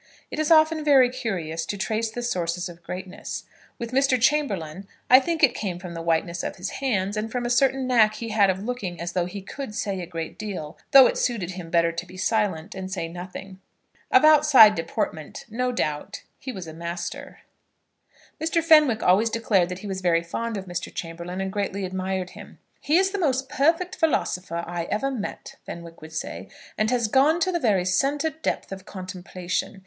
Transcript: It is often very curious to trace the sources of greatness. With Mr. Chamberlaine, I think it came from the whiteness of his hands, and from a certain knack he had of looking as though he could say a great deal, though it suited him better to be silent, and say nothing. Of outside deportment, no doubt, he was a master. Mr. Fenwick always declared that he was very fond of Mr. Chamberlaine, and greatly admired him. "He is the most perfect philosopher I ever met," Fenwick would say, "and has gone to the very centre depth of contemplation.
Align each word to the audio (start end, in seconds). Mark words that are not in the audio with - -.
It 0.31 0.39
is 0.39 0.49
often 0.49 0.83
very 0.83 1.09
curious 1.11 1.63
to 1.67 1.77
trace 1.77 2.09
the 2.09 2.23
sources 2.23 2.67
of 2.67 2.81
greatness. 2.81 3.43
With 3.77 3.91
Mr. 3.91 4.19
Chamberlaine, 4.19 4.87
I 5.11 5.19
think 5.19 5.43
it 5.43 5.53
came 5.53 5.77
from 5.77 5.93
the 5.93 6.01
whiteness 6.01 6.41
of 6.41 6.55
his 6.55 6.71
hands, 6.71 7.15
and 7.15 7.31
from 7.31 7.45
a 7.45 7.51
certain 7.51 7.85
knack 7.85 8.15
he 8.15 8.29
had 8.29 8.49
of 8.49 8.63
looking 8.63 8.99
as 8.99 9.13
though 9.13 9.27
he 9.27 9.43
could 9.43 9.75
say 9.75 10.01
a 10.01 10.07
great 10.07 10.39
deal, 10.39 10.75
though 10.89 11.05
it 11.05 11.19
suited 11.19 11.51
him 11.51 11.69
better 11.69 11.91
to 11.91 12.05
be 12.07 12.17
silent, 12.17 12.73
and 12.73 12.91
say 12.91 13.07
nothing. 13.07 13.61
Of 14.09 14.25
outside 14.25 14.73
deportment, 14.73 15.45
no 15.51 15.71
doubt, 15.71 16.23
he 16.39 16.51
was 16.51 16.65
a 16.65 16.73
master. 16.73 17.41
Mr. 18.43 18.63
Fenwick 18.63 19.03
always 19.03 19.29
declared 19.29 19.69
that 19.69 19.79
he 19.85 19.87
was 19.87 20.01
very 20.01 20.23
fond 20.23 20.57
of 20.57 20.65
Mr. 20.65 20.91
Chamberlaine, 20.91 21.41
and 21.41 21.53
greatly 21.53 21.85
admired 21.85 22.31
him. 22.31 22.57
"He 22.79 22.97
is 22.97 23.11
the 23.11 23.19
most 23.19 23.49
perfect 23.49 23.97
philosopher 23.97 24.63
I 24.65 24.85
ever 24.85 25.11
met," 25.11 25.57
Fenwick 25.63 26.01
would 26.01 26.11
say, 26.13 26.47
"and 26.75 26.89
has 26.89 27.07
gone 27.07 27.39
to 27.41 27.51
the 27.51 27.59
very 27.59 27.85
centre 27.85 28.31
depth 28.31 28.71
of 28.71 28.85
contemplation. 28.87 29.79